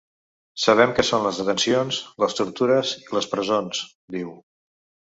Sabem 0.61 0.95
què 0.99 1.05
són 1.09 1.27
les 1.27 1.41
detencions, 1.43 2.01
les 2.25 2.35
tortures 2.41 2.95
i 3.05 3.07
les 3.19 3.31
presons, 3.37 3.87
diu. 4.19 4.35